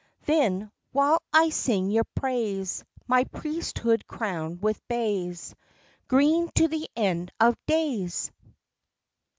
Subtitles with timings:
[0.25, 5.53] Then, while I sing your praise, My priest hood crown with bays
[6.07, 8.31] Green to the end of days!